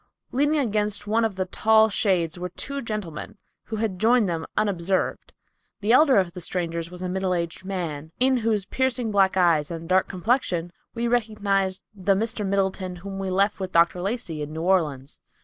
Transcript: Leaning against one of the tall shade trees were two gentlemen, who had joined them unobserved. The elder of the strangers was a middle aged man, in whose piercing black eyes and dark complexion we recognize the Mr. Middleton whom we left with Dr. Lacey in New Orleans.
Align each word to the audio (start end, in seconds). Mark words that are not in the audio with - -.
Leaning 0.31 0.57
against 0.57 1.05
one 1.05 1.23
of 1.23 1.35
the 1.35 1.45
tall 1.45 1.87
shade 1.87 2.31
trees 2.31 2.39
were 2.39 2.49
two 2.49 2.81
gentlemen, 2.81 3.37
who 3.65 3.75
had 3.75 3.99
joined 3.99 4.27
them 4.27 4.47
unobserved. 4.57 5.31
The 5.81 5.91
elder 5.91 6.17
of 6.17 6.33
the 6.33 6.41
strangers 6.41 6.89
was 6.89 7.03
a 7.03 7.07
middle 7.07 7.35
aged 7.35 7.63
man, 7.65 8.11
in 8.19 8.37
whose 8.37 8.65
piercing 8.65 9.11
black 9.11 9.37
eyes 9.37 9.69
and 9.69 9.87
dark 9.87 10.07
complexion 10.07 10.73
we 10.95 11.07
recognize 11.07 11.83
the 11.93 12.15
Mr. 12.15 12.43
Middleton 12.43 12.95
whom 12.95 13.19
we 13.19 13.29
left 13.29 13.59
with 13.59 13.71
Dr. 13.73 14.01
Lacey 14.01 14.41
in 14.41 14.51
New 14.51 14.63
Orleans. 14.63 15.19